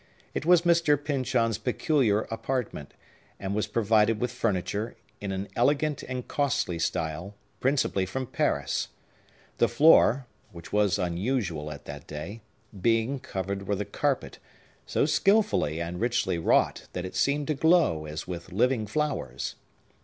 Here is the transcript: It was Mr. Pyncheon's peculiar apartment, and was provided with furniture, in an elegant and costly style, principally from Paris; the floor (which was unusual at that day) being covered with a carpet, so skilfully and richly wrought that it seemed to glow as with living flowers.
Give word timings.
It 0.33 0.47
was 0.47 0.63
Mr. 0.63 0.97
Pyncheon's 0.97 1.59
peculiar 1.59 2.21
apartment, 2.31 2.95
and 3.39 3.53
was 3.53 3.67
provided 3.67 4.19
with 4.19 4.31
furniture, 4.31 4.95
in 5.19 5.31
an 5.31 5.47
elegant 5.55 6.01
and 6.01 6.27
costly 6.27 6.79
style, 6.79 7.35
principally 7.59 8.07
from 8.07 8.25
Paris; 8.25 8.87
the 9.59 9.67
floor 9.67 10.25
(which 10.51 10.73
was 10.73 10.97
unusual 10.97 11.69
at 11.71 11.85
that 11.85 12.07
day) 12.07 12.41
being 12.81 13.19
covered 13.19 13.67
with 13.67 13.79
a 13.79 13.85
carpet, 13.85 14.39
so 14.87 15.05
skilfully 15.05 15.79
and 15.79 16.01
richly 16.01 16.39
wrought 16.39 16.87
that 16.93 17.05
it 17.05 17.15
seemed 17.15 17.45
to 17.49 17.53
glow 17.53 18.05
as 18.07 18.27
with 18.27 18.51
living 18.51 18.87
flowers. 18.87 19.53